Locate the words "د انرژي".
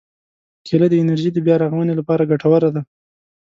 0.89-1.29